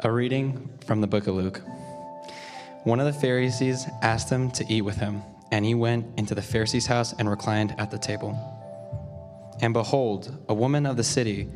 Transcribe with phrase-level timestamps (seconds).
[0.00, 1.62] A reading from the book of Luke.
[2.84, 6.42] One of the Pharisees asked him to eat with him, and he went into the
[6.42, 8.38] Pharisee's house and reclined at the table.
[9.62, 11.48] And behold, a woman of the city,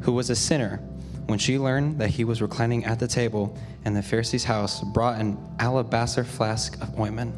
[0.00, 0.78] who was a sinner,
[1.26, 5.20] when she learned that he was reclining at the table in the Pharisee's house, brought
[5.20, 7.32] an alabaster flask of ointment.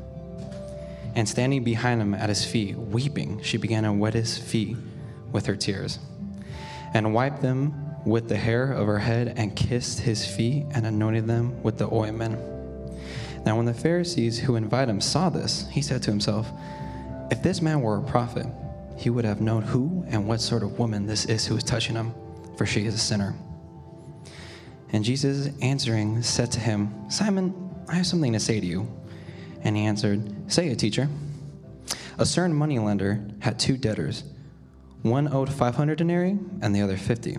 [1.14, 4.78] And standing behind him at his feet, weeping, she began to wet his feet
[5.32, 5.98] with her tears,
[6.94, 11.26] and wiped them with the hair of her head and kissed his feet and anointed
[11.26, 12.38] them with the ointment.
[13.44, 16.50] Now, when the Pharisees who invited him saw this, he said to himself,
[17.30, 18.46] If this man were a prophet,
[18.96, 21.96] he would have known who and what sort of woman this is who is touching
[21.96, 22.14] him,
[22.56, 23.34] for she is a sinner.
[24.92, 27.54] And Jesus answering said to him, Simon,
[27.88, 28.88] I have something to say to you.
[29.62, 31.08] And he answered, Say it, teacher.
[32.18, 34.22] A certain moneylender had two debtors.
[35.02, 37.38] One owed 500 denarii and the other 50.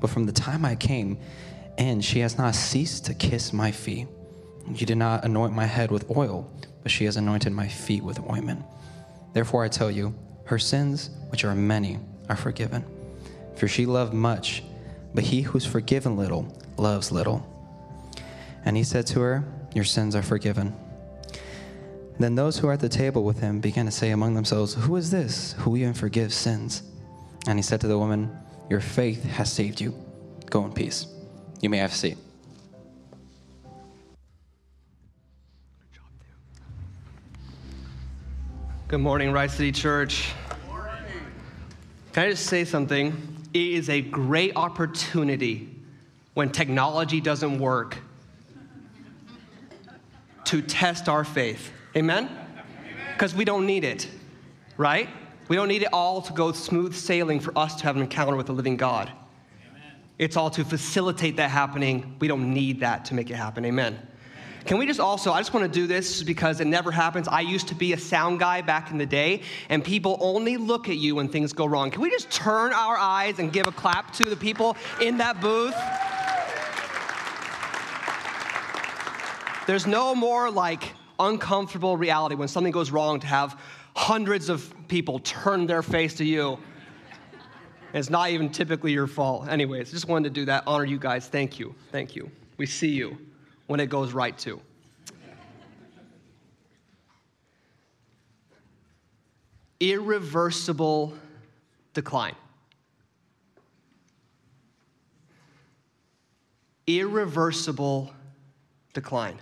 [0.00, 1.18] but from the time I came
[1.78, 4.08] in, she has not ceased to kiss my feet.
[4.68, 6.50] You did not anoint my head with oil,
[6.82, 8.64] but she has anointed my feet with ointment.
[9.32, 12.84] Therefore, I tell you, her sins, which are many, are forgiven.
[13.56, 14.62] For she loved much,
[15.14, 17.46] but he who's forgiven little loves little.
[18.64, 20.74] And he said to her, Your sins are forgiven.
[22.18, 24.96] Then those who were at the table with him began to say among themselves, Who
[24.96, 26.82] is this who even forgives sins?
[27.46, 28.36] And he said to the woman,
[28.68, 29.94] your faith has saved you.
[30.50, 31.06] Go in peace.
[31.60, 32.18] You may have a seat.
[38.88, 40.32] Good morning, Rice City Church.
[40.68, 40.92] Morning.
[42.12, 43.36] Can I just say something?
[43.52, 45.68] It is a great opportunity
[46.34, 47.98] when technology doesn't work
[50.44, 51.72] to test our faith.
[51.96, 52.30] Amen?
[53.12, 54.08] Because we don't need it,
[54.76, 55.08] right?
[55.48, 58.36] We don't need it all to go smooth sailing for us to have an encounter
[58.36, 59.12] with the living God.
[59.68, 59.92] Amen.
[60.18, 62.16] It's all to facilitate that happening.
[62.18, 63.64] We don't need that to make it happen.
[63.64, 63.98] Amen.
[64.64, 67.28] Can we just also, I just want to do this because it never happens.
[67.28, 70.88] I used to be a sound guy back in the day, and people only look
[70.88, 71.92] at you when things go wrong.
[71.92, 75.40] Can we just turn our eyes and give a clap to the people in that
[75.40, 75.76] booth?
[79.68, 83.60] There's no more like uncomfortable reality when something goes wrong to have
[83.96, 86.58] hundreds of people turn their face to you.
[87.94, 89.48] It's not even typically your fault.
[89.48, 90.64] Anyways, just wanted to do that.
[90.66, 91.28] Honor you guys.
[91.28, 91.74] Thank you.
[91.90, 92.30] Thank you.
[92.58, 93.16] We see you
[93.68, 94.60] when it goes right too.
[99.80, 101.14] Irreversible
[101.94, 102.36] decline.
[106.86, 108.12] Irreversible
[108.92, 109.38] decline.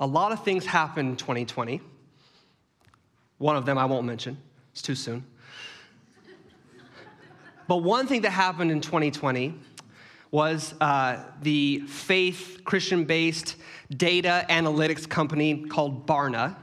[0.00, 1.80] A lot of things happened in 2020.
[3.36, 4.38] One of them I won't mention,
[4.72, 5.24] it's too soon.
[7.68, 9.54] But one thing that happened in 2020
[10.30, 13.56] was uh, the faith Christian based
[13.94, 16.56] data analytics company called Barna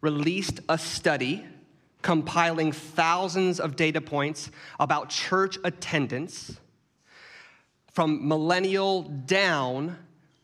[0.00, 1.44] released a study
[2.02, 6.58] compiling thousands of data points about church attendance
[7.92, 9.96] from millennial down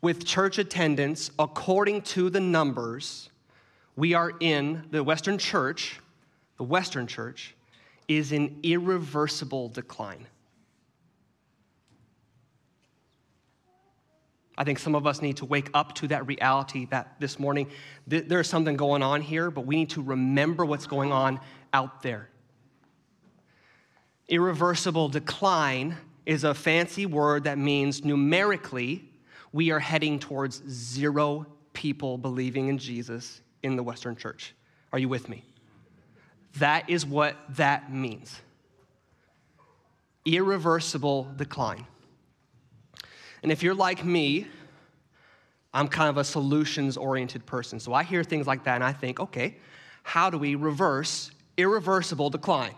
[0.03, 3.31] with church attendance according to the numbers
[3.97, 6.01] we are in the Western church,
[6.57, 7.55] the Western church
[8.09, 10.27] is in irreversible decline.
[14.57, 17.69] I think some of us need to wake up to that reality that this morning
[18.09, 21.41] th- there's something going on here, but we need to remember what's going on
[21.73, 22.29] out there.
[24.29, 25.97] Irreversible decline
[26.27, 29.10] is a fancy word that means numerically
[29.53, 34.55] we are heading towards zero people believing in Jesus in the Western church.
[34.93, 35.45] Are you with me?
[36.59, 38.41] That is what that means.
[40.25, 41.87] Irreversible decline.
[43.43, 44.47] And if you're like me,
[45.73, 47.79] I'm kind of a solutions oriented person.
[47.79, 49.57] So I hear things like that and I think, okay,
[50.03, 52.75] how do we reverse irreversible decline?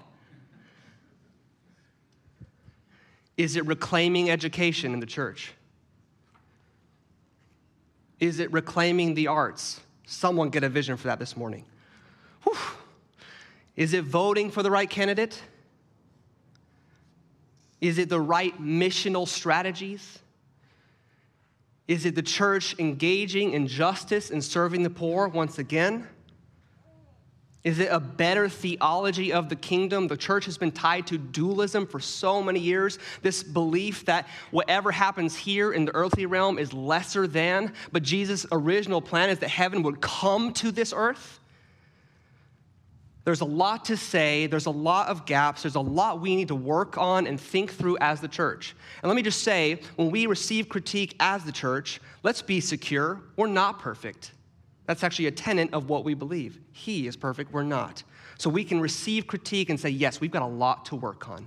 [3.37, 5.53] Is it reclaiming education in the church?
[8.23, 9.81] Is it reclaiming the arts?
[10.07, 11.65] Someone get a vision for that this morning.
[12.45, 12.57] Whew.
[13.75, 15.43] Is it voting for the right candidate?
[17.81, 20.21] Is it the right missional strategies?
[21.89, 26.07] Is it the church engaging in justice and serving the poor once again?
[27.65, 30.09] Is it a better theology of the kingdom?
[30.09, 32.99] The church has been tied to dualism for so many years.
[33.23, 38.47] This belief that whatever happens here in the earthly realm is lesser than, but Jesus'
[38.51, 41.39] original plan is that heaven would come to this earth.
[43.25, 46.49] There's a lot to say, there's a lot of gaps, there's a lot we need
[46.49, 48.75] to work on and think through as the church.
[49.01, 53.21] And let me just say when we receive critique as the church, let's be secure.
[53.37, 54.33] We're not perfect.
[54.87, 56.59] That's actually a tenet of what we believe.
[56.73, 58.03] He is perfect, we're not.
[58.39, 61.47] So we can receive critique and say, yes, we've got a lot to work on.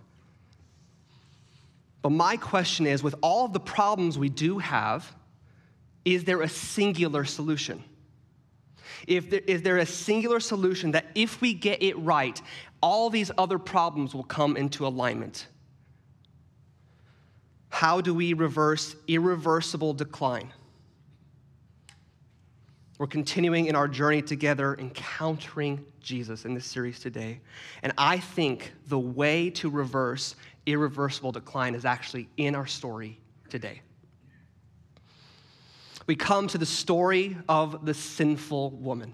[2.02, 5.12] But my question is with all of the problems we do have,
[6.06, 7.84] is there a singular solution?
[9.08, 12.40] If there, is there a singular solution that if we get it right,
[12.82, 15.48] all these other problems will come into alignment?
[17.70, 20.54] How do we reverse irreversible decline?
[22.98, 27.42] We're continuing in our journey together, encountering Jesus in this series today.
[27.84, 33.20] And I think the way to reverse irreversible decline is actually in our story
[33.50, 33.82] today.
[36.08, 39.14] We come to the story of the sinful woman.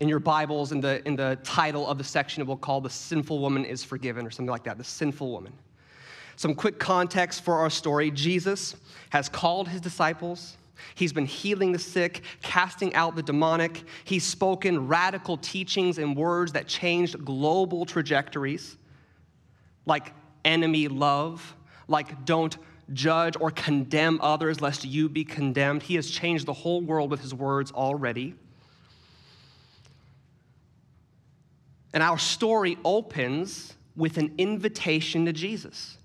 [0.00, 2.90] In your Bibles, in the, in the title of the section, it will call The
[2.90, 4.78] Sinful Woman is Forgiven, or something like that.
[4.78, 5.52] The Sinful Woman.
[6.34, 8.74] Some quick context for our story Jesus
[9.10, 10.56] has called his disciples
[10.94, 13.84] He's been healing the sick, casting out the demonic.
[14.04, 18.76] He's spoken radical teachings and words that changed global trajectories,
[19.86, 20.12] like
[20.44, 21.56] enemy love,
[21.88, 22.56] like don't
[22.92, 25.82] judge or condemn others lest you be condemned.
[25.82, 28.34] He has changed the whole world with his words already.
[31.94, 35.98] And our story opens with an invitation to Jesus.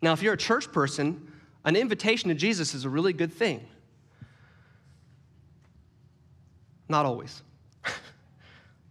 [0.00, 1.30] Now, if you're a church person,
[1.64, 3.66] an invitation to Jesus is a really good thing.
[6.88, 7.42] Not always.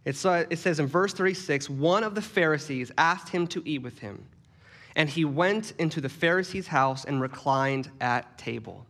[0.04, 3.82] It's, uh, it says in verse 36 one of the Pharisees asked him to eat
[3.82, 4.26] with him,
[4.96, 8.84] and he went into the Pharisee's house and reclined at table.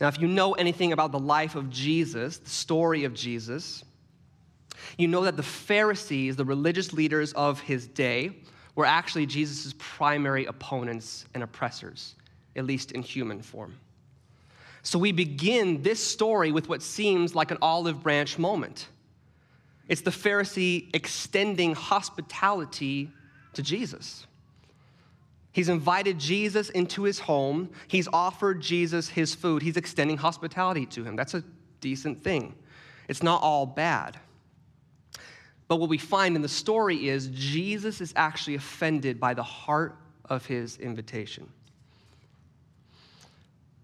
[0.00, 3.84] Now, if you know anything about the life of Jesus, the story of Jesus,
[4.98, 8.32] you know that the Pharisees, the religious leaders of his day,
[8.74, 12.16] were actually Jesus' primary opponents and oppressors,
[12.56, 13.78] at least in human form.
[14.82, 18.88] So we begin this story with what seems like an olive branch moment.
[19.88, 23.10] It's the Pharisee extending hospitality
[23.54, 24.26] to Jesus.
[25.52, 27.70] He's invited Jesus into his home.
[27.86, 29.62] He's offered Jesus his food.
[29.62, 31.14] He's extending hospitality to him.
[31.14, 31.44] That's a
[31.80, 32.54] decent thing.
[33.08, 34.18] It's not all bad.
[35.68, 39.96] But what we find in the story is Jesus is actually offended by the heart
[40.24, 41.48] of his invitation.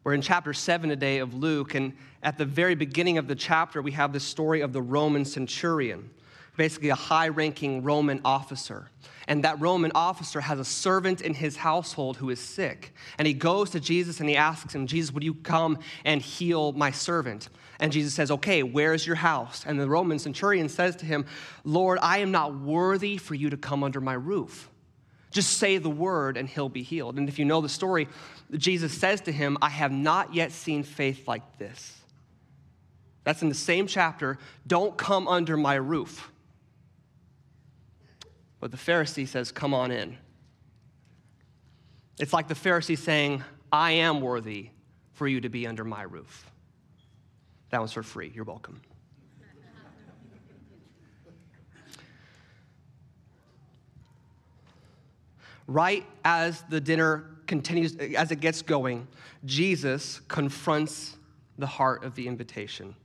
[0.05, 1.93] We're in chapter 7 today of Luke, and
[2.23, 6.11] at the very beginning of the chapter, we have the story of the Roman centurion,
[6.57, 8.91] basically a high ranking Roman officer.
[9.27, 12.95] And that Roman officer has a servant in his household who is sick.
[13.19, 16.73] And he goes to Jesus and he asks him, Jesus, would you come and heal
[16.73, 17.49] my servant?
[17.81, 19.65] And Jesus says, Okay, where's your house?
[19.67, 21.27] And the Roman centurion says to him,
[21.65, 24.68] Lord, I am not worthy for you to come under my roof.
[25.31, 27.19] Just say the word and he'll be healed.
[27.19, 28.09] And if you know the story,
[28.57, 31.95] Jesus says to him, I have not yet seen faith like this.
[33.25, 34.39] That's in the same chapter.
[34.67, 36.31] Don't come under my roof.
[38.61, 40.17] But the Pharisee says, Come on in.
[42.19, 44.71] It's like the Pharisee saying, I am worthy
[45.13, 46.51] for you to be under my roof.
[47.71, 48.33] That one's for free.
[48.35, 48.81] You're welcome.
[55.69, 59.07] Right as the dinner continues, as it gets going,
[59.45, 61.17] Jesus confronts
[61.59, 62.97] the heart of the invitation.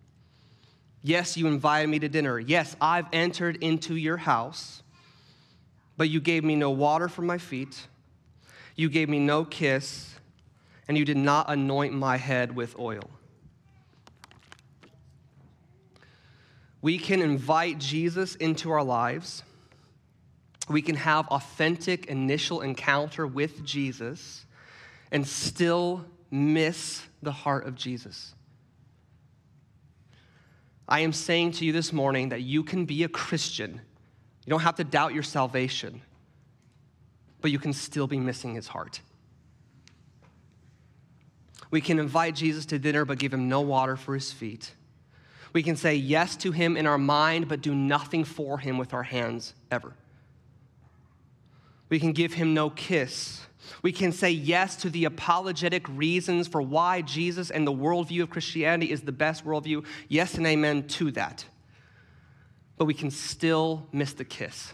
[1.03, 2.39] Yes, you invited me to dinner.
[2.39, 4.81] Yes, I've entered into your house,
[5.97, 7.87] but you gave me no water for my feet.
[8.75, 10.15] You gave me no kiss,
[10.87, 13.09] and you did not anoint my head with oil.
[16.81, 19.43] We can invite Jesus into our lives
[20.69, 24.45] we can have authentic initial encounter with Jesus
[25.11, 28.33] and still miss the heart of Jesus.
[30.87, 33.81] I am saying to you this morning that you can be a Christian.
[34.45, 36.01] You don't have to doubt your salvation,
[37.41, 39.01] but you can still be missing his heart.
[41.71, 44.73] We can invite Jesus to dinner but give him no water for his feet.
[45.53, 48.93] We can say yes to him in our mind but do nothing for him with
[48.93, 49.93] our hands ever.
[51.93, 53.41] We can give him no kiss.
[53.83, 58.31] We can say yes to the apologetic reasons for why Jesus and the worldview of
[58.31, 59.85] Christianity is the best worldview.
[60.09, 61.45] Yes and amen to that.
[62.77, 64.73] But we can still miss the kiss.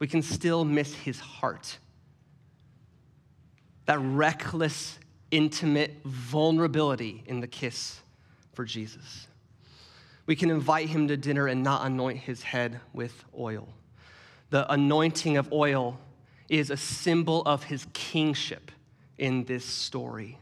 [0.00, 1.78] We can still miss his heart.
[3.86, 4.98] That reckless,
[5.30, 8.00] intimate vulnerability in the kiss
[8.52, 9.28] for Jesus.
[10.26, 13.68] We can invite him to dinner and not anoint his head with oil.
[14.54, 15.98] The anointing of oil
[16.48, 18.70] is a symbol of his kingship
[19.18, 20.38] in this story.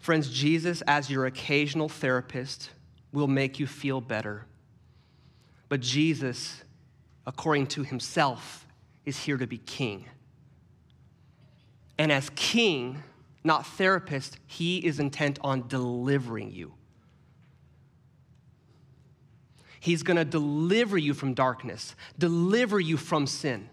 [0.00, 2.70] Friends, Jesus, as your occasional therapist,
[3.12, 4.46] will make you feel better.
[5.68, 6.64] But Jesus,
[7.24, 8.66] according to himself,
[9.06, 10.06] is here to be king.
[11.98, 13.00] And as king,
[13.44, 16.74] not therapist, he is intent on delivering you.
[19.82, 23.68] He's gonna deliver you from darkness, deliver you from sin.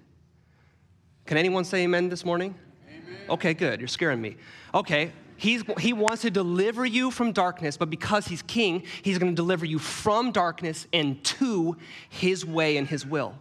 [1.27, 2.55] Can anyone say amen this morning?
[2.87, 3.19] Amen.
[3.29, 3.79] Okay, good.
[3.79, 4.35] You're scaring me.
[4.73, 9.31] Okay, He's, he wants to deliver you from darkness, but because he's king, he's going
[9.31, 11.77] to deliver you from darkness and to
[12.09, 13.35] his way and his will.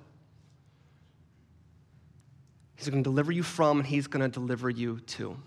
[2.76, 5.38] He's going to deliver you from, and he's going to deliver you to.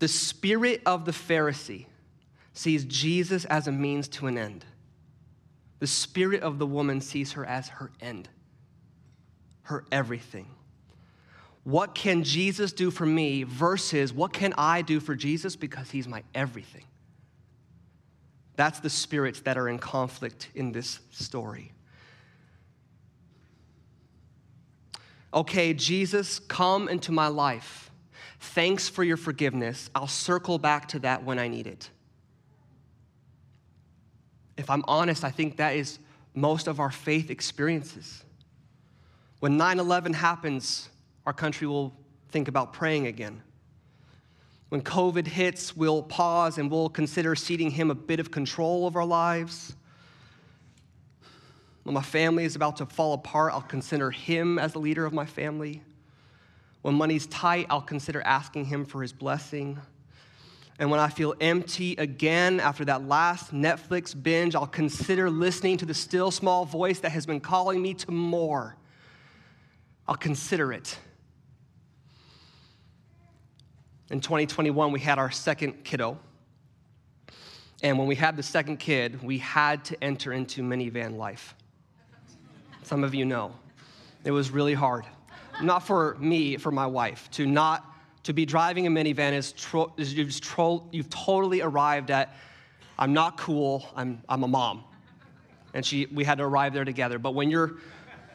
[0.00, 1.86] The spirit of the Pharisee
[2.52, 4.64] sees Jesus as a means to an end.
[5.80, 8.28] The spirit of the woman sees her as her end,
[9.62, 10.46] her everything.
[11.64, 16.06] What can Jesus do for me versus what can I do for Jesus because he's
[16.06, 16.84] my everything?
[18.56, 21.72] That's the spirits that are in conflict in this story.
[25.32, 27.90] Okay, Jesus, come into my life.
[28.40, 29.88] Thanks for your forgiveness.
[29.94, 31.88] I'll circle back to that when I need it.
[34.60, 35.98] If I'm honest, I think that is
[36.34, 38.22] most of our faith experiences.
[39.38, 40.90] When 9 11 happens,
[41.24, 41.96] our country will
[42.28, 43.42] think about praying again.
[44.68, 48.96] When COVID hits, we'll pause and we'll consider ceding Him a bit of control of
[48.96, 49.74] our lives.
[51.84, 55.14] When my family is about to fall apart, I'll consider Him as the leader of
[55.14, 55.82] my family.
[56.82, 59.80] When money's tight, I'll consider asking Him for His blessing.
[60.80, 65.84] And when I feel empty again after that last Netflix binge, I'll consider listening to
[65.84, 68.76] the still small voice that has been calling me to more.
[70.08, 70.98] I'll consider it.
[74.08, 76.18] In 2021, we had our second kiddo.
[77.82, 81.54] And when we had the second kid, we had to enter into minivan life.
[82.84, 83.52] Some of you know.
[84.24, 85.04] It was really hard.
[85.62, 87.30] Not for me, for my wife.
[87.32, 87.84] To not
[88.24, 92.34] to be driving a minivan is, tro- is you've, tro- you've totally arrived at
[92.98, 94.84] I'm not cool, I'm, I'm a mom.
[95.72, 97.18] And she, we had to arrive there together.
[97.18, 97.76] But when you're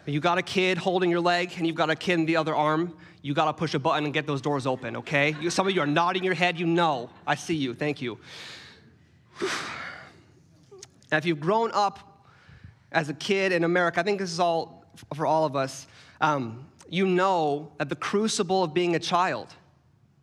[0.07, 2.55] you got a kid holding your leg and you've got a kid in the other
[2.55, 5.35] arm, you got to push a button and get those doors open, okay?
[5.41, 7.09] You, some of you are nodding your head, you know.
[7.25, 7.73] I see you.
[7.73, 8.17] Thank you.
[11.11, 12.25] Now, if you've grown up
[12.91, 15.85] as a kid in America, I think this is all for all of us.
[16.19, 19.53] Um, you know that the crucible of being a child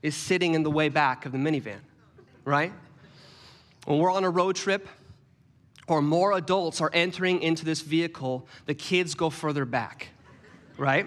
[0.02, 1.80] is sitting in the way back of the minivan,
[2.44, 2.73] right?
[3.85, 4.88] When we're on a road trip,
[5.88, 10.09] or more adults are entering into this vehicle, the kids go further back,
[10.78, 11.06] right?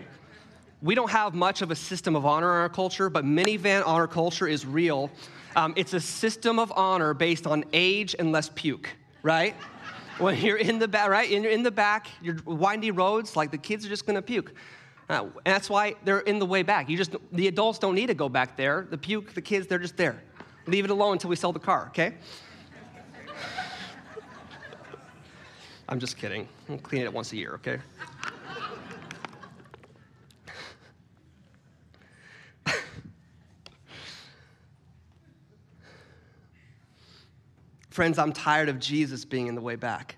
[0.82, 4.08] We don't have much of a system of honor in our culture, but minivan honor
[4.08, 5.10] culture is real.
[5.56, 8.90] Um, it's a system of honor based on age and less puke,
[9.24, 9.56] right?
[10.18, 11.30] when you're in the back, right?
[11.30, 14.54] In the back, you're windy roads, like the kids are just gonna puke.
[15.08, 16.90] Uh, and that's why they're in the way back.
[16.90, 18.88] You just, the adults don't need to go back there.
[18.90, 20.24] The puke, the kids, they're just there.
[20.66, 22.16] Leave it alone until we sell the car, okay?
[25.90, 26.48] I'm just kidding.
[26.70, 27.78] I'll clean it once a year, okay?
[37.92, 40.18] Friends, I'm tired of Jesus being in the way back.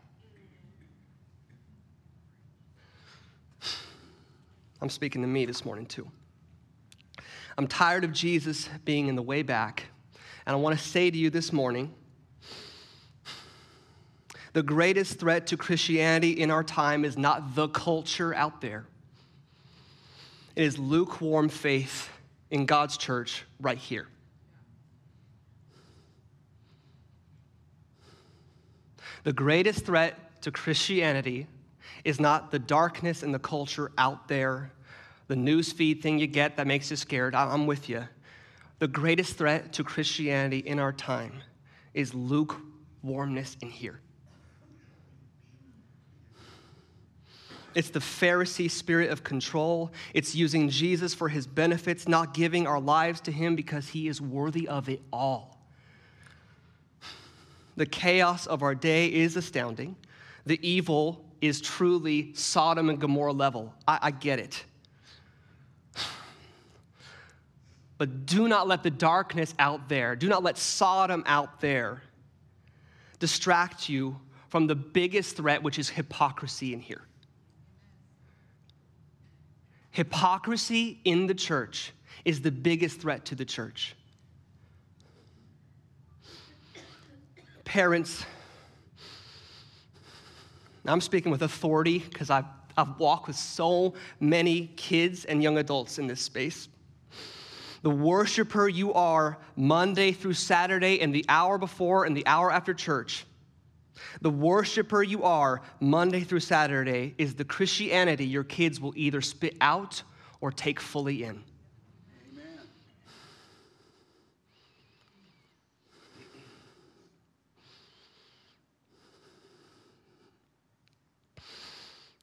[4.81, 6.10] I'm speaking to me this morning, too.
[7.57, 9.86] I'm tired of Jesus being in the way back.
[10.46, 11.93] And I want to say to you this morning
[14.53, 18.86] the greatest threat to Christianity in our time is not the culture out there,
[20.55, 22.10] it is lukewarm faith
[22.50, 24.07] in God's church right here.
[29.24, 31.48] The greatest threat to Christianity
[32.07, 34.71] is not the darkness and the culture out there,
[35.27, 37.35] the news feed thing you get that makes you scared.
[37.35, 38.07] I'm with you.
[38.79, 41.33] The greatest threat to Christianity in our time
[41.93, 43.99] is lukewarmness in here.
[47.75, 49.91] It's the Pharisee spirit of control.
[50.13, 54.21] It's using Jesus for his benefits, not giving our lives to him because he is
[54.21, 55.59] worthy of it all.
[57.75, 59.97] The chaos of our day is astounding.
[60.45, 63.74] The evil is truly Sodom and Gomorrah level.
[63.88, 64.63] I, I get it.
[67.98, 72.03] But do not let the darkness out there, do not let Sodom out there
[73.20, 77.01] distract you from the biggest threat, which is hypocrisy in here.
[79.91, 81.91] Hypocrisy in the church
[82.24, 83.96] is the biggest threat to the church.
[87.63, 88.24] Parents,
[90.88, 92.46] I'm speaking with authority because I've,
[92.77, 96.67] I've walked with so many kids and young adults in this space.
[97.84, 102.74] The worshiper you are Monday through Saturday and the hour before and the hour after
[102.74, 103.25] church
[104.22, 109.58] the worshiper you are Monday through Saturday is the Christianity your kids will either spit
[109.62, 110.03] out
[110.41, 111.44] or take fully in.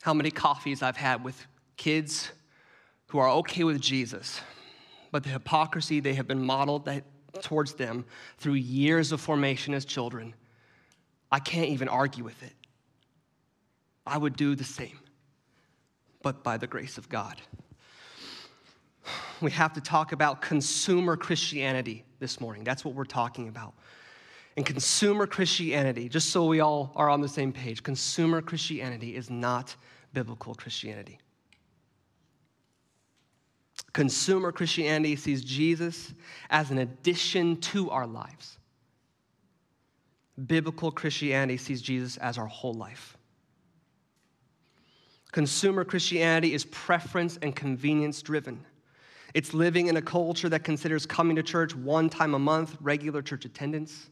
[0.04, 1.46] How many coffees I've had with
[1.78, 2.30] kids
[3.06, 4.38] who are okay with Jesus,
[5.10, 6.86] but the hypocrisy they have been modeled
[7.40, 8.04] towards them
[8.36, 10.34] through years of formation as children
[11.32, 12.52] I can't even argue with it.
[14.06, 15.00] I would do the same,
[16.22, 17.40] but by the grace of God.
[19.40, 22.62] We have to talk about consumer Christianity this morning.
[22.62, 23.72] That's what we're talking about.
[24.56, 29.30] And consumer Christianity, just so we all are on the same page, consumer Christianity is
[29.30, 29.74] not
[30.14, 31.18] biblical Christianity.
[33.92, 36.14] Consumer Christianity sees Jesus
[36.50, 38.58] as an addition to our lives.
[40.46, 43.16] Biblical Christianity sees Jesus as our whole life.
[45.30, 48.64] Consumer Christianity is preference and convenience driven.
[49.32, 53.20] It's living in a culture that considers coming to church one time a month, regular
[53.20, 54.08] church attendance.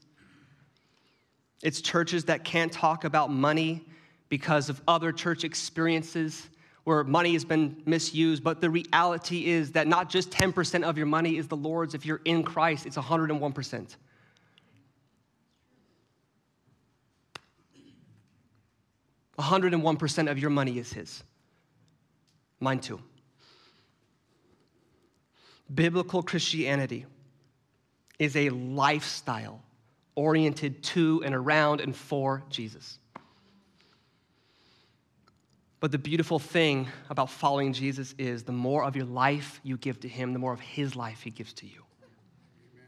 [1.62, 3.85] It's churches that can't talk about money
[4.33, 6.49] because of other church experiences
[6.85, 8.42] where money has been misused.
[8.42, 11.92] But the reality is that not just 10% of your money is the Lord's.
[11.92, 13.97] If you're in Christ, it's 101%.
[19.38, 21.23] 101% of your money is His.
[22.59, 23.03] Mine too.
[25.75, 27.05] Biblical Christianity
[28.18, 29.61] is a lifestyle
[30.14, 32.99] oriented to and around and for Jesus.
[35.83, 39.99] But the beautiful thing about following Jesus is the more of your life you give
[40.03, 41.83] to Him, the more of His life He gives to you.
[42.73, 42.87] Amen.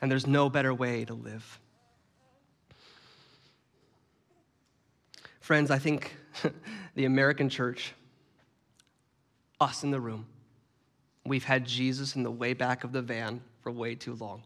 [0.00, 1.58] And there's no better way to live.
[5.40, 6.14] Friends, I think
[6.94, 7.94] the American church,
[9.60, 10.28] us in the room,
[11.24, 14.44] we've had Jesus in the way back of the van for way too long.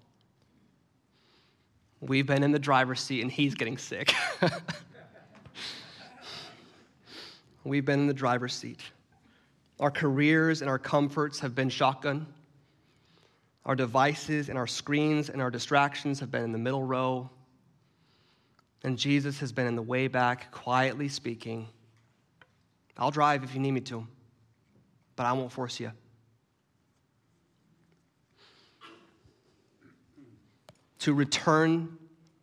[2.01, 4.15] We've been in the driver's seat and he's getting sick.
[7.65, 8.81] We've been in the driver's seat.
[9.79, 12.27] Our careers and our comforts have been shotgun.
[13.65, 17.31] Our devices and our screens and our distractions have been in the middle row.
[18.83, 21.69] And Jesus has been in the way back, quietly speaking,
[22.97, 24.07] I'll drive if you need me to,
[25.17, 25.91] but I won't force you.
[31.01, 31.97] To return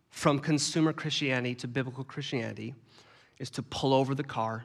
[0.09, 2.73] from consumer Christianity to biblical Christianity
[3.37, 4.63] is to pull over the car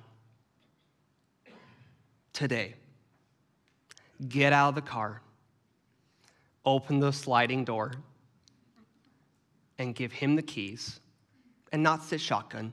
[2.33, 2.75] today.
[4.29, 5.21] Get out of the car,
[6.64, 7.92] open the sliding door,
[9.79, 11.01] and give him the keys
[11.73, 12.73] and not sit shotgun,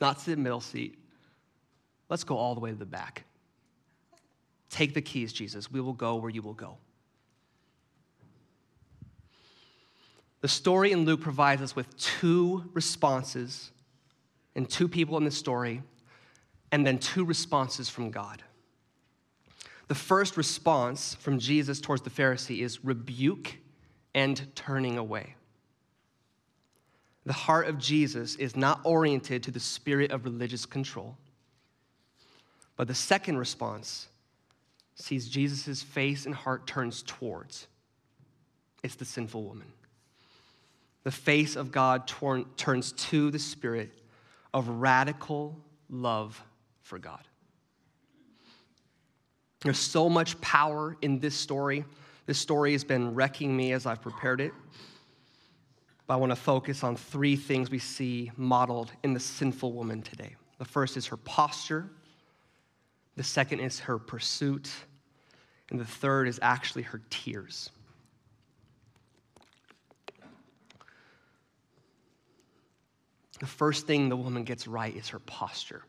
[0.00, 0.98] not sit middle seat.
[2.08, 3.24] Let's go all the way to the back.
[4.68, 5.70] Take the keys, Jesus.
[5.70, 6.76] We will go where you will go.
[10.42, 13.70] The story in Luke provides us with two responses
[14.54, 15.82] and two people in the story,
[16.76, 18.42] and then two responses from God.
[19.88, 23.56] The first response from Jesus towards the Pharisee is rebuke
[24.14, 25.34] and turning away
[27.26, 31.16] the heart of Jesus is not oriented to the spirit of religious control.
[32.76, 34.06] But the second response
[34.94, 37.66] sees Jesus' face and heart turns towards.
[38.84, 39.66] It's the sinful woman.
[41.02, 43.90] The face of God torn, turns to the spirit
[44.54, 45.58] of radical
[45.90, 46.40] love
[46.86, 47.26] for God.
[49.60, 51.84] There's so much power in this story.
[52.26, 54.52] This story has been wrecking me as I've prepared it.
[56.06, 60.02] But I want to focus on three things we see modeled in the sinful woman
[60.02, 60.36] today.
[60.58, 61.90] The first is her posture,
[63.16, 64.70] The second is her pursuit.
[65.70, 67.70] And the third is actually her tears.
[73.40, 75.82] The first thing the woman gets right is her posture.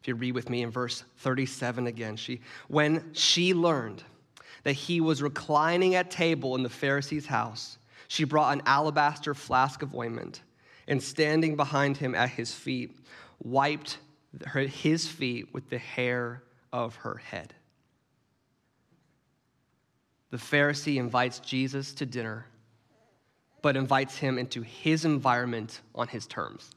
[0.00, 4.02] If you read with me in verse 37 again, she, when she learned
[4.62, 9.82] that he was reclining at table in the Pharisee's house, she brought an alabaster flask
[9.82, 10.42] of ointment
[10.86, 12.96] and standing behind him at his feet,
[13.42, 13.98] wiped
[14.52, 17.54] his feet with the hair of her head.
[20.30, 22.46] The Pharisee invites Jesus to dinner,
[23.62, 26.70] but invites him into his environment on his terms.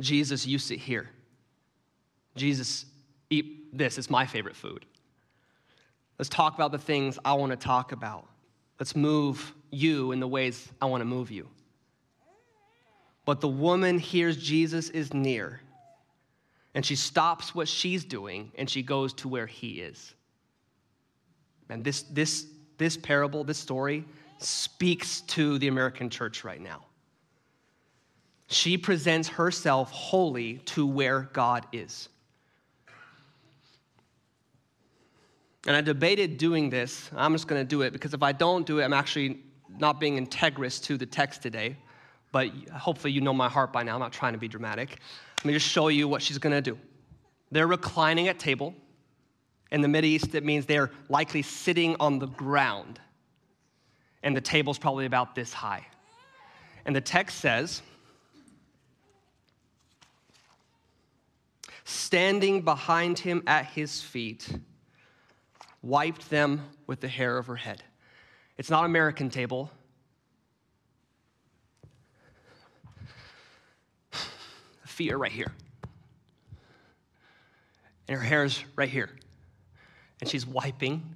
[0.00, 1.10] Jesus, you sit here.
[2.36, 2.86] Jesus,
[3.28, 3.98] eat this.
[3.98, 4.86] It's my favorite food.
[6.18, 8.26] Let's talk about the things I want to talk about.
[8.78, 11.48] Let's move you in the ways I want to move you.
[13.24, 15.60] But the woman hears Jesus is near,
[16.74, 20.14] and she stops what she's doing and she goes to where he is.
[21.68, 22.46] And this, this,
[22.78, 24.04] this parable, this story,
[24.38, 26.84] speaks to the American church right now.
[28.48, 32.08] She presents herself wholly to where God is.
[35.66, 37.10] And I debated doing this.
[37.14, 39.40] I'm just going to do it because if I don't do it, I'm actually
[39.78, 41.76] not being integrous to the text today.
[42.32, 43.94] But hopefully, you know my heart by now.
[43.94, 44.98] I'm not trying to be dramatic.
[45.38, 46.78] Let me just show you what she's going to do.
[47.50, 48.74] They're reclining at table.
[49.72, 53.00] In the Middle Mideast, it means they're likely sitting on the ground.
[54.22, 55.86] And the table's probably about this high.
[56.84, 57.82] And the text says,
[61.84, 64.48] standing behind him at his feet,
[65.82, 67.82] wiped them with the hair of her head.
[68.58, 69.70] It's not American table.
[74.84, 75.52] Feet are right here.
[78.08, 79.10] And her hair is right here.
[80.20, 81.14] And she's wiping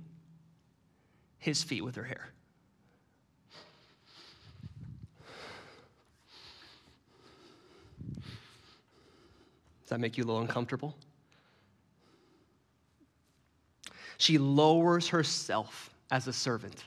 [1.38, 2.30] his feet with her hair.
[9.82, 10.96] Does that make you a little uncomfortable?
[14.18, 16.84] She lowers herself as a servant,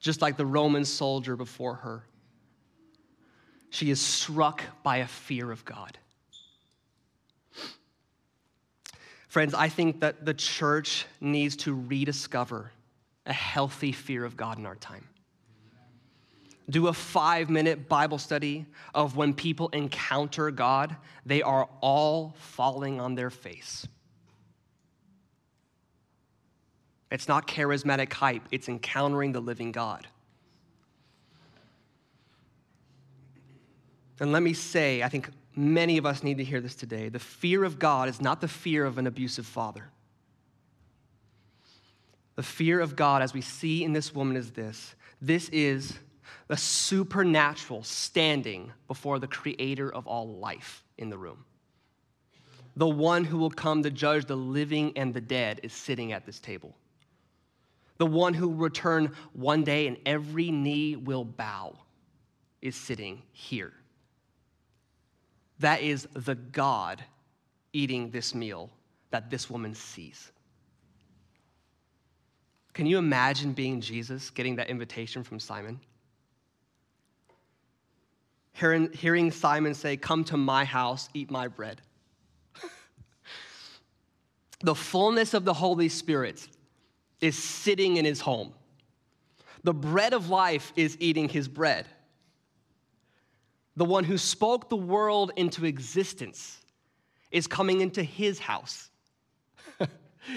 [0.00, 2.04] just like the Roman soldier before her.
[3.70, 5.98] She is struck by a fear of God.
[9.28, 12.70] Friends, I think that the church needs to rediscover
[13.26, 15.08] a healthy fear of God in our time.
[16.70, 20.96] Do a five minute Bible study of when people encounter God,
[21.26, 23.86] they are all falling on their face.
[27.10, 30.06] It's not charismatic hype, it's encountering the living God.
[34.20, 37.08] And let me say, I think many of us need to hear this today.
[37.08, 39.90] The fear of God is not the fear of an abusive father.
[42.36, 45.98] The fear of God, as we see in this woman, is this this is
[46.48, 51.44] a supernatural standing before the creator of all life in the room.
[52.76, 56.26] The one who will come to judge the living and the dead is sitting at
[56.26, 56.76] this table
[57.98, 61.76] the one who will return one day and every knee will bow,
[62.60, 63.72] is sitting here.
[65.60, 67.04] That is the God
[67.72, 68.70] eating this meal
[69.10, 70.32] that this woman sees.
[72.72, 75.78] Can you imagine being Jesus getting that invitation from Simon?
[78.52, 81.80] Hearing, hearing Simon say, Come to my house, eat my bread.
[84.60, 86.48] the fullness of the Holy Spirit
[87.20, 88.52] is sitting in his home.
[89.62, 91.88] The bread of life is eating his bread.
[93.76, 96.58] The one who spoke the world into existence
[97.30, 98.90] is coming into his house,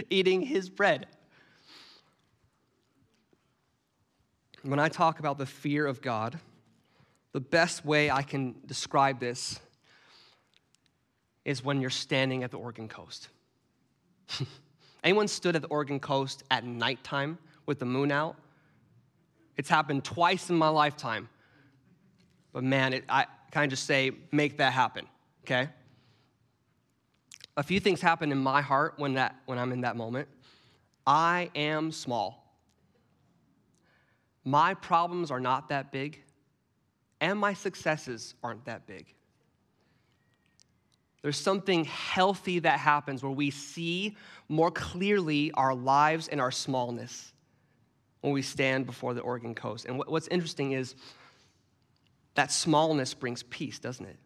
[0.10, 1.08] eating his bread.
[4.64, 6.40] When I talk about the fear of God,
[7.34, 9.60] the best way I can describe this
[11.46, 13.30] is when you're standing at the Oregon coast.
[15.04, 18.36] Anyone stood at the Oregon coast at nighttime with the moon out?
[19.56, 21.30] It's happened twice in my lifetime.
[22.54, 25.06] But man, it, I kind of just say, make that happen,
[25.44, 25.70] okay?
[27.56, 30.28] A few things happen in my heart when, that, when I'm in that moment.
[31.06, 32.56] I am small.
[34.44, 36.22] My problems are not that big,
[37.20, 39.14] and my successes aren't that big.
[41.22, 44.16] There's something healthy that happens where we see
[44.48, 47.34] more clearly our lives and our smallness
[48.22, 49.86] when we stand before the Oregon coast.
[49.86, 50.96] And what's interesting is
[52.36, 54.18] that smallness brings peace, doesn't it?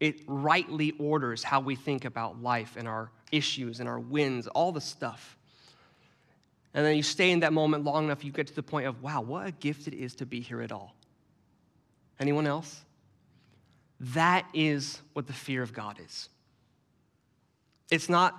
[0.00, 4.72] It rightly orders how we think about life and our issues and our wins, all
[4.72, 5.36] the stuff.
[6.72, 9.02] And then you stay in that moment long enough, you get to the point of,
[9.02, 10.94] wow, what a gift it is to be here at all.
[12.18, 12.80] Anyone else?
[14.12, 16.28] That is what the fear of God is.
[17.90, 18.34] It's not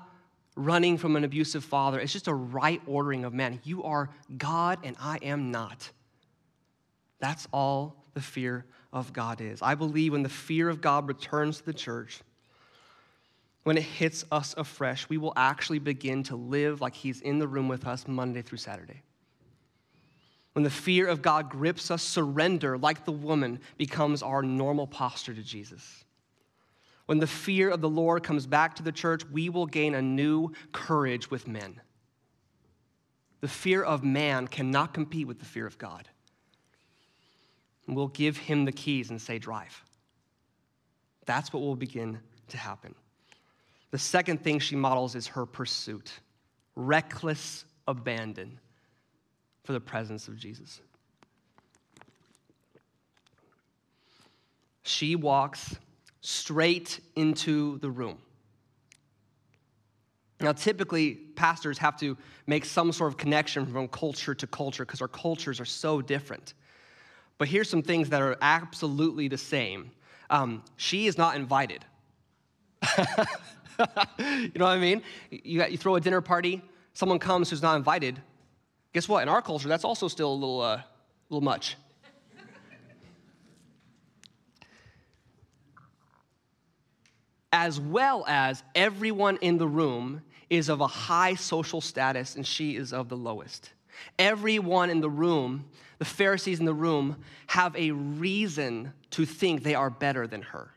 [0.56, 3.60] running from an abusive father, it's just a right ordering of man.
[3.64, 5.90] You are God and I am not.
[7.20, 9.62] That's all the fear of God is.
[9.62, 12.22] I believe when the fear of God returns to the church,
[13.64, 17.48] when it hits us afresh, we will actually begin to live like He's in the
[17.48, 19.02] room with us Monday through Saturday.
[20.56, 25.34] When the fear of God grips us, surrender, like the woman, becomes our normal posture
[25.34, 26.06] to Jesus.
[27.08, 30.02] When the fear of the Lord comes back to the church, we will gain a
[30.02, 31.82] new courage with men.
[33.42, 36.08] The fear of man cannot compete with the fear of God.
[37.86, 39.84] We'll give him the keys and say, Drive.
[41.26, 42.96] That's what will begin to happen.
[43.92, 46.14] The second thing she models is her pursuit
[46.78, 48.62] reckless abandon
[49.66, 50.82] for the presence of Jesus.
[54.84, 55.76] She walks
[56.22, 58.20] straight into the room.
[60.40, 65.02] Now, typically, pastors have to make some sort of connection from culture to culture because
[65.02, 66.54] our cultures are so different.
[67.38, 69.92] But here's some things that are absolutely the same.
[70.30, 71.84] Um, she is not invited.
[72.98, 75.02] you know what I mean?
[75.32, 76.62] You, you throw a dinner party,
[76.94, 78.22] someone comes who's not invited.
[78.96, 79.24] Guess what?
[79.24, 80.82] In our culture, that's also still a little, uh,
[81.30, 81.76] little much.
[87.52, 92.78] as well as everyone in the room is of a high social status and she
[92.78, 93.72] is of the lowest.
[94.18, 95.66] Everyone in the room,
[95.98, 100.72] the Pharisees in the room, have a reason to think they are better than her.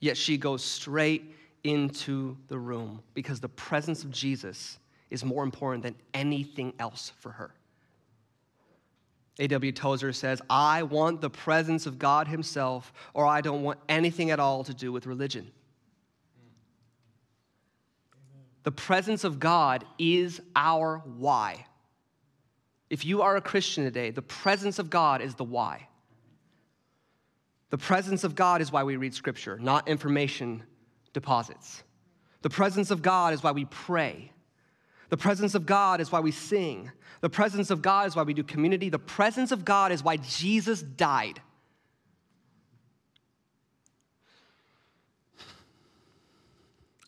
[0.00, 4.78] Yet she goes straight into the room because the presence of Jesus
[5.14, 7.54] is more important than anything else for her.
[9.38, 9.72] A.W.
[9.72, 14.38] Tozer says, I want the presence of God Himself, or I don't want anything at
[14.38, 15.50] all to do with religion.
[18.64, 21.66] The presence of God is our why.
[22.90, 25.88] If you are a Christian today, the presence of God is the why.
[27.70, 30.62] The presence of God is why we read Scripture, not information
[31.12, 31.82] deposits.
[32.42, 34.30] The presence of God is why we pray.
[35.14, 36.90] The presence of God is why we sing.
[37.20, 38.88] The presence of God is why we do community.
[38.88, 41.40] The presence of God is why Jesus died.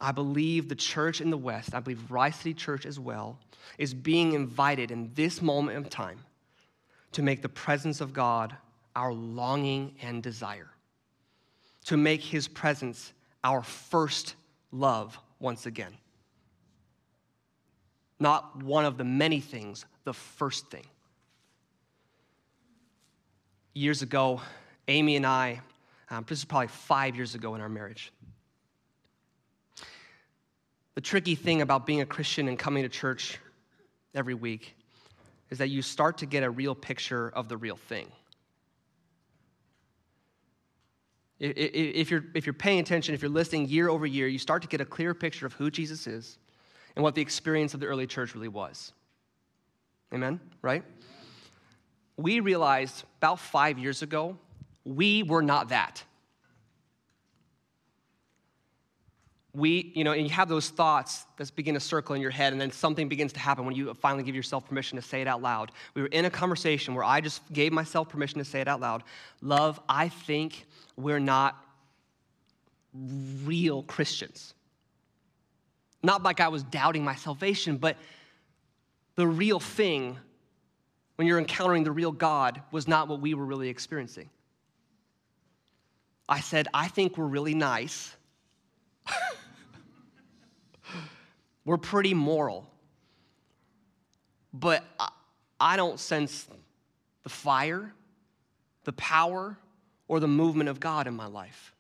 [0.00, 3.40] I believe the church in the West, I believe Rice City Church as well,
[3.76, 6.20] is being invited in this moment of time
[7.10, 8.54] to make the presence of God
[8.94, 10.70] our longing and desire,
[11.86, 14.36] to make His presence our first
[14.70, 15.96] love once again.
[18.18, 20.86] Not one of the many things, the first thing.
[23.74, 24.40] Years ago,
[24.88, 25.60] Amy and I,
[26.10, 28.12] um, this is probably five years ago in our marriage.
[30.94, 33.38] The tricky thing about being a Christian and coming to church
[34.14, 34.74] every week
[35.50, 38.10] is that you start to get a real picture of the real thing.
[41.38, 44.68] If you're, if you're paying attention, if you're listening year over year, you start to
[44.68, 46.38] get a clear picture of who Jesus is
[46.96, 48.92] and what the experience of the early church really was.
[50.12, 50.40] Amen?
[50.62, 50.82] Right?
[52.16, 54.38] We realized about five years ago,
[54.84, 56.02] we were not that.
[59.52, 62.52] We, you know, and you have those thoughts that begin to circle in your head,
[62.52, 65.26] and then something begins to happen when you finally give yourself permission to say it
[65.26, 65.72] out loud.
[65.94, 68.80] We were in a conversation where I just gave myself permission to say it out
[68.80, 69.02] loud.
[69.40, 71.56] Love, I think we're not
[73.44, 74.54] real Christians.
[76.06, 77.96] Not like I was doubting my salvation, but
[79.16, 80.16] the real thing
[81.16, 84.30] when you're encountering the real God was not what we were really experiencing.
[86.28, 88.14] I said, I think we're really nice.
[91.64, 92.70] we're pretty moral.
[94.52, 94.84] But
[95.58, 96.46] I don't sense
[97.24, 97.92] the fire,
[98.84, 99.58] the power,
[100.06, 101.74] or the movement of God in my life.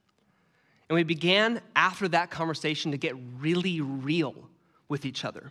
[0.88, 4.34] And we began after that conversation to get really real
[4.88, 5.50] with each other.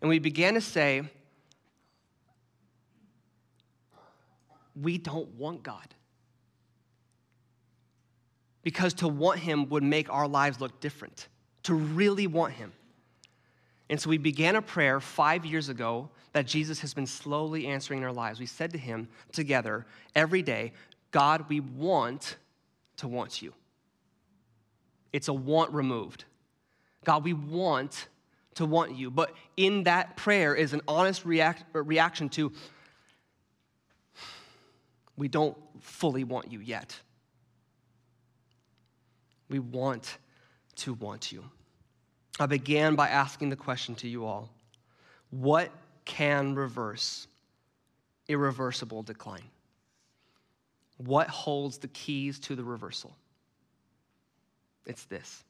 [0.00, 1.02] And we began to say,
[4.80, 5.94] we don't want God.
[8.62, 11.28] Because to want Him would make our lives look different,
[11.62, 12.72] to really want Him.
[13.88, 18.00] And so we began a prayer five years ago that Jesus has been slowly answering
[18.00, 18.40] in our lives.
[18.40, 20.72] We said to Him together every day,
[21.12, 22.36] God, we want
[22.98, 23.54] to want you.
[25.16, 26.24] It's a want removed.
[27.02, 28.06] God, we want
[28.56, 29.10] to want you.
[29.10, 32.52] But in that prayer is an honest react, uh, reaction to,
[35.16, 36.94] we don't fully want you yet.
[39.48, 40.18] We want
[40.76, 41.44] to want you.
[42.38, 44.50] I began by asking the question to you all
[45.30, 45.70] what
[46.04, 47.26] can reverse
[48.28, 49.48] irreversible decline?
[50.98, 53.16] What holds the keys to the reversal?
[54.86, 55.44] It's this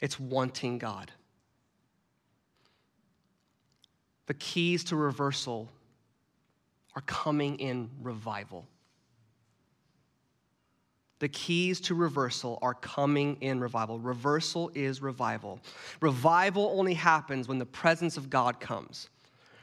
[0.00, 1.10] it's wanting God.
[4.26, 5.70] The keys to reversal
[6.94, 8.66] are coming in revival.
[11.18, 13.98] The keys to reversal are coming in revival.
[13.98, 15.60] Reversal is revival.
[16.00, 19.08] Revival only happens when the presence of God comes.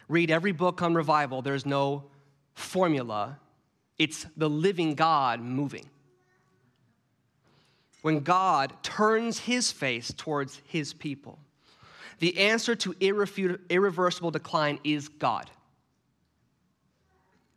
[0.07, 2.05] Read every book on revival, there's no
[2.53, 3.39] formula,
[3.97, 5.89] it's the living God moving.
[8.01, 11.37] When God turns his face towards his people,
[12.19, 15.49] the answer to irreversible decline is God.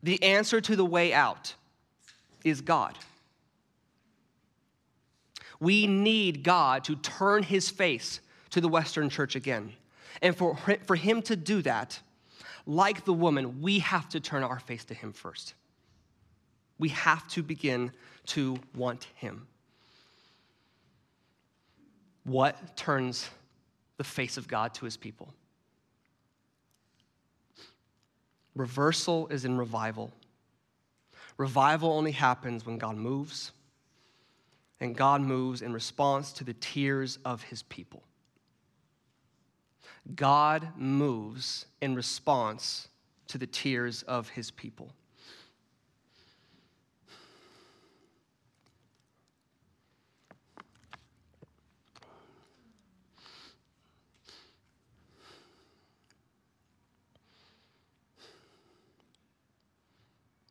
[0.03, 1.55] The answer to the way out
[2.45, 2.97] is God.
[5.61, 9.73] We need God to turn his face to the Western church again.
[10.21, 11.99] And for, for him to do that,
[12.67, 15.55] like the woman, we have to turn our face to him first.
[16.79, 17.93] We have to begin
[18.27, 19.47] to want him.
[22.25, 23.29] What turns
[23.97, 25.33] the face of God to his people?
[28.55, 30.13] Reversal is in revival.
[31.37, 33.53] Revival only happens when God moves
[34.81, 38.03] and God moves in response to the tears of his people.
[40.15, 42.89] God moves in response
[43.29, 44.93] to the tears of his people.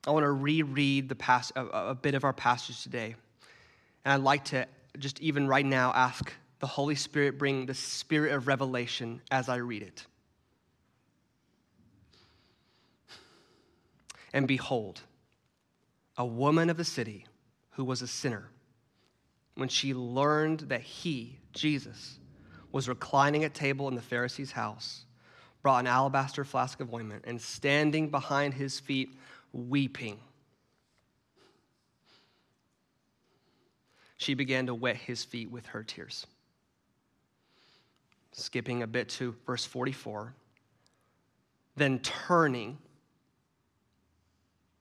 [0.05, 3.15] I want to reread the past, a, a bit of our passage today.
[4.03, 4.67] And I'd like to
[4.99, 9.57] just even right now ask the Holy Spirit bring the spirit of revelation as I
[9.57, 10.05] read it.
[14.33, 15.01] And behold,
[16.17, 17.25] a woman of the city
[17.71, 18.49] who was a sinner,
[19.55, 22.19] when she learned that he, Jesus,
[22.71, 25.05] was reclining at table in the Pharisee's house,
[25.61, 29.09] brought an alabaster flask of ointment and standing behind his feet,
[29.53, 30.19] weeping
[34.23, 36.25] she began to wet his feet with her tears.
[38.31, 40.33] Skipping a bit to verse 44.
[41.75, 42.77] Then turning,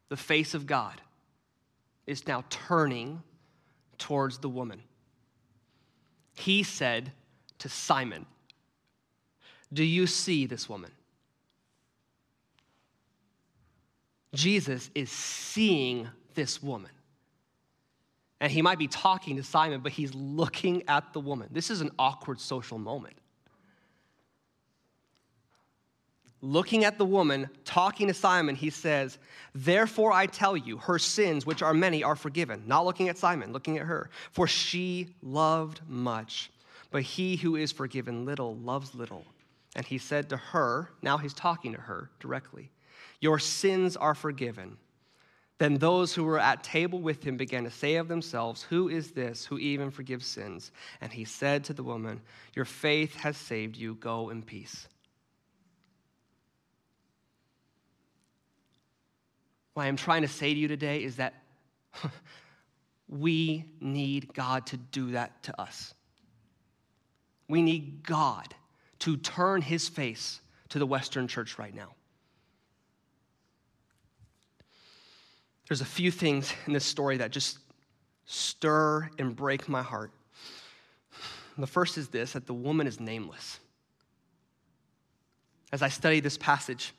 [0.09, 1.01] the face of God
[2.07, 3.23] is now turning
[3.99, 4.81] towards the woman.
[6.35, 7.13] He said
[7.59, 8.27] to Simon,
[9.73, 10.93] Do you see this woman?
[14.35, 16.91] Jesus is seeing this woman.
[18.41, 21.49] And he might be talking to Simon, but he's looking at the woman.
[21.53, 23.15] This is an awkward social moment.
[26.45, 29.17] Looking at the woman, talking to Simon, he says,
[29.55, 32.65] Therefore I tell you, her sins, which are many, are forgiven.
[32.67, 34.11] Not looking at Simon, looking at her.
[34.33, 36.51] For she loved much,
[36.91, 39.25] but he who is forgiven little loves little.
[39.77, 42.73] And he said to her, now he's talking to her directly,
[43.23, 44.77] Your sins are forgiven.
[45.59, 49.13] Then those who were at table with him began to say of themselves, Who is
[49.13, 50.73] this who even forgives sins?
[51.01, 52.21] And he said to the woman,
[52.55, 53.95] Your faith has saved you.
[53.95, 54.89] Go in peace.
[59.75, 61.35] What I am trying to say to you today is that
[63.09, 65.95] we need God to do that to us.
[67.49, 68.53] We need God
[68.99, 71.95] to turn his face to the Western church right now.
[75.73, 77.57] There's a few things in this story that just
[78.27, 80.13] stir and break my heart.
[81.57, 83.59] The first is this that the woman is nameless.
[85.73, 86.93] As I study this passage,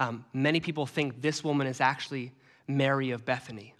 [0.00, 2.32] um, many people think this woman is actually
[2.66, 3.72] Mary of Bethany.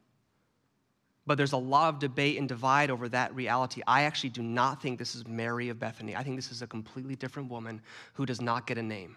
[1.27, 3.83] But there's a lot of debate and divide over that reality.
[3.89, 6.15] I actually do not think this is Mary of Bethany.
[6.15, 7.81] I think this is a completely different woman
[8.13, 9.17] who does not get a name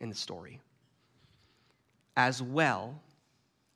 [0.00, 0.60] in the story.
[2.14, 3.00] As well,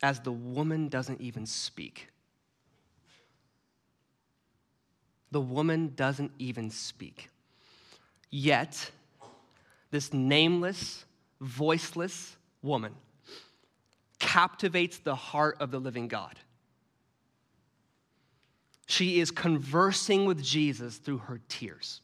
[0.01, 2.09] as the woman doesn't even speak.
[5.31, 7.29] The woman doesn't even speak.
[8.29, 8.91] Yet,
[9.91, 11.05] this nameless,
[11.41, 12.93] voiceless woman
[14.19, 16.39] captivates the heart of the living God.
[18.87, 22.01] She is conversing with Jesus through her tears.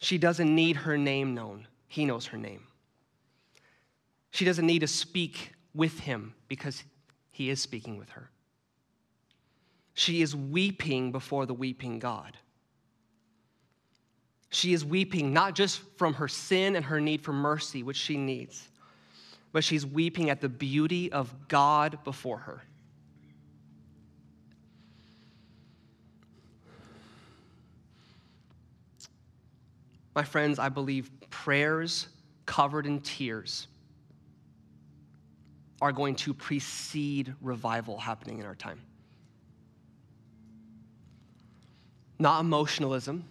[0.00, 2.62] She doesn't need her name known, he knows her name.
[4.30, 6.84] She doesn't need to speak with him because
[7.30, 8.30] he is speaking with her.
[9.94, 12.36] She is weeping before the weeping God.
[14.50, 18.16] She is weeping not just from her sin and her need for mercy, which she
[18.16, 18.68] needs,
[19.52, 22.62] but she's weeping at the beauty of God before her.
[30.14, 32.08] My friends, I believe prayers
[32.46, 33.68] covered in tears
[35.80, 38.80] are going to precede revival happening in our time.
[42.18, 43.24] Not emotionalism,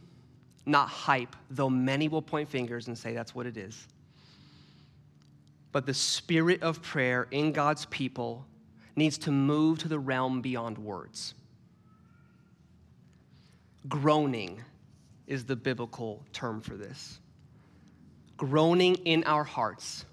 [0.65, 3.87] not hype, though many will point fingers and say that's what it is.
[5.71, 8.45] But the spirit of prayer in God's people
[8.95, 11.35] needs to move to the realm beyond words.
[13.87, 14.61] Groaning
[15.27, 17.19] is the biblical term for this.
[18.35, 20.05] Groaning in our hearts,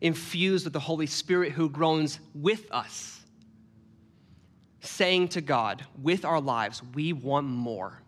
[0.00, 3.20] infused with the Holy Spirit who groans with us,
[4.80, 8.00] saying to God, with our lives, we want more.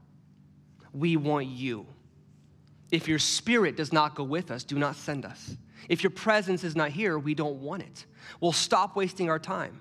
[0.92, 1.86] We want you.
[2.90, 5.56] If your spirit does not go with us, do not send us.
[5.88, 8.06] If your presence is not here, we don't want it.
[8.40, 9.80] We'll stop wasting our time.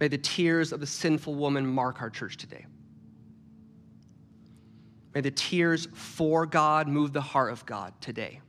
[0.00, 2.66] May the tears of the sinful woman mark our church today.
[5.14, 8.40] May the tears for God move the heart of God today,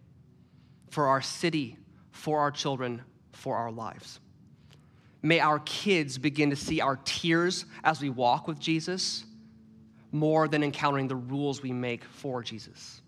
[0.90, 1.78] for our city,
[2.12, 3.02] for our children,
[3.32, 4.20] for our lives.
[5.22, 9.26] May our kids begin to see our tears as we walk with Jesus
[10.12, 13.02] more than encountering the rules we make for Jesus.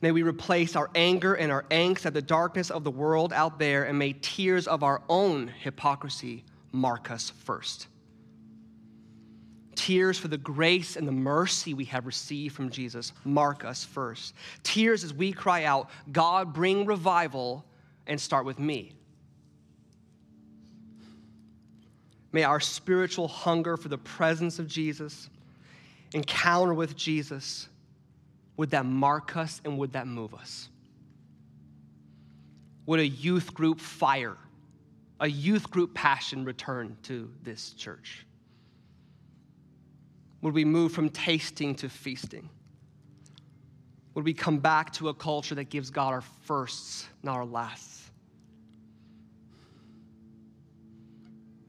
[0.00, 3.58] May we replace our anger and our angst at the darkness of the world out
[3.58, 7.86] there, and may tears of our own hypocrisy mark us first.
[9.74, 14.34] Tears for the grace and the mercy we have received from Jesus mark us first.
[14.62, 17.64] Tears as we cry out, God, bring revival,
[18.06, 18.92] and start with me.
[22.32, 25.30] May our spiritual hunger for the presence of Jesus,
[26.12, 27.68] encounter with Jesus,
[28.56, 30.68] would that mark us and would that move us?
[32.86, 34.36] Would a youth group fire
[35.20, 38.26] a youth group passion return to this church?
[40.44, 42.50] Would we move from tasting to feasting?
[44.12, 48.10] Would we come back to a culture that gives God our firsts, not our lasts?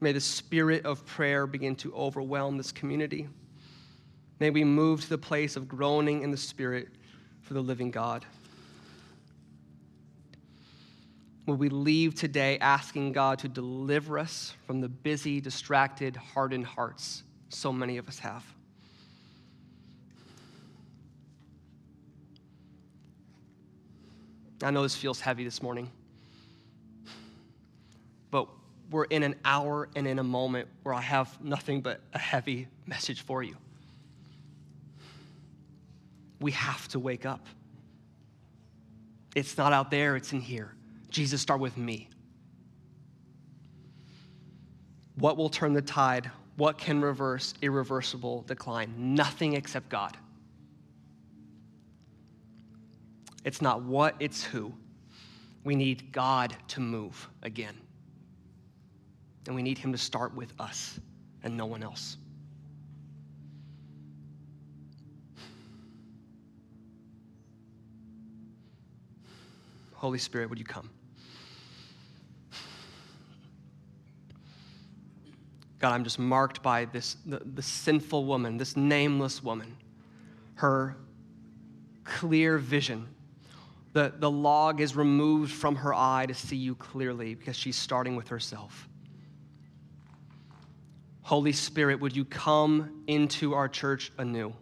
[0.02, 3.28] May the spirit of prayer begin to overwhelm this community.
[4.40, 6.88] May we move to the place of groaning in the spirit
[7.40, 8.26] for the living God.
[11.46, 17.22] Will we leave today asking God to deliver us from the busy, distracted, hardened hearts
[17.48, 18.44] so many of us have?
[24.62, 25.90] I know this feels heavy this morning,
[28.30, 28.48] but
[28.90, 32.68] we're in an hour and in a moment where I have nothing but a heavy
[32.86, 33.56] message for you.
[36.40, 37.46] We have to wake up.
[39.34, 40.72] It's not out there, it's in here.
[41.10, 42.08] Jesus, start with me.
[45.16, 46.30] What will turn the tide?
[46.56, 48.94] What can reverse irreversible decline?
[48.96, 50.16] Nothing except God.
[53.46, 54.74] It's not what, it's who.
[55.62, 57.76] We need God to move again.
[59.46, 60.98] And we need Him to start with us
[61.44, 62.16] and no one else.
[69.94, 70.90] Holy Spirit, would you come?
[75.78, 79.76] God, I'm just marked by this the, the sinful woman, this nameless woman,
[80.56, 80.96] her
[82.02, 83.06] clear vision.
[83.96, 88.14] The, the log is removed from her eye to see you clearly because she's starting
[88.14, 88.90] with herself.
[91.22, 94.52] Holy Spirit, would you come into our church anew?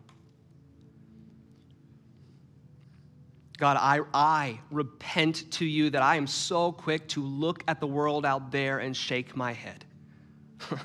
[3.59, 7.89] God, I, I repent to you that I am so quick to look at the
[7.89, 9.85] world out there and shake my head.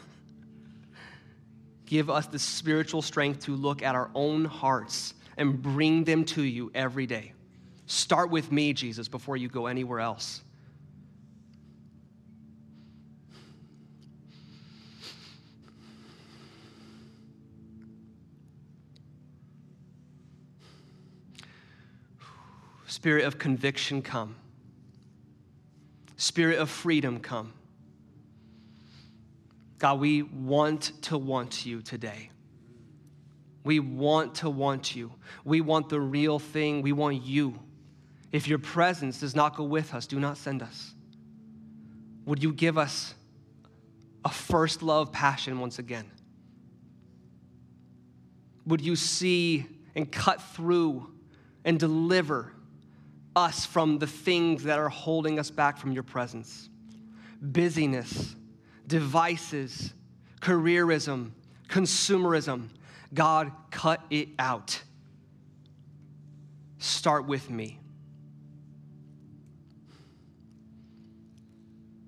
[1.85, 6.41] Give us the spiritual strength to look at our own hearts and bring them to
[6.41, 7.33] you every day.
[7.89, 10.43] Start with me, Jesus, before you go anywhere else.
[22.85, 24.35] Spirit of conviction, come.
[26.15, 27.53] Spirit of freedom, come.
[29.79, 32.29] God, we want to want you today.
[33.63, 35.11] We want to want you.
[35.43, 36.83] We want the real thing.
[36.83, 37.59] We want you.
[38.31, 40.93] If your presence does not go with us, do not send us.
[42.25, 43.15] Would you give us
[44.23, 46.09] a first love passion once again?
[48.65, 49.65] Would you see
[49.95, 51.11] and cut through
[51.65, 52.53] and deliver
[53.35, 56.69] us from the things that are holding us back from your presence?
[57.41, 58.35] Busyness,
[58.85, 59.93] devices,
[60.39, 61.31] careerism,
[61.67, 62.69] consumerism.
[63.13, 64.81] God, cut it out.
[66.77, 67.79] Start with me.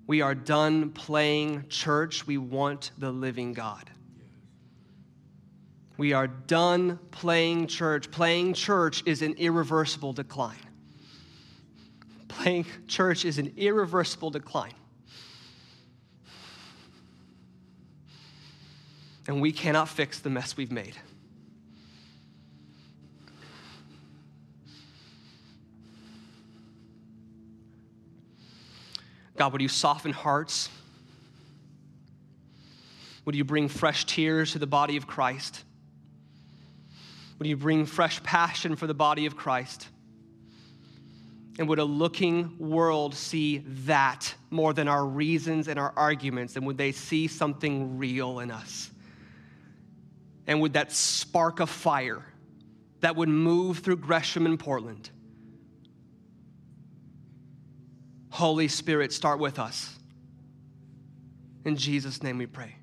[0.06, 2.26] We are done playing church.
[2.26, 3.90] We want the living God.
[5.96, 8.10] We are done playing church.
[8.10, 10.56] Playing church is an irreversible decline.
[12.28, 14.74] Playing church is an irreversible decline.
[19.28, 20.96] And we cannot fix the mess we've made.
[29.42, 30.68] God, would you soften hearts?
[33.24, 35.64] Would you bring fresh tears to the body of Christ?
[37.40, 39.88] Would you bring fresh passion for the body of Christ?
[41.58, 46.54] And would a looking world see that more than our reasons and our arguments?
[46.54, 48.92] And would they see something real in us?
[50.46, 52.24] And would that spark a fire
[53.00, 55.10] that would move through Gresham and Portland?
[58.32, 59.94] Holy Spirit, start with us.
[61.66, 62.76] In Jesus' name we pray.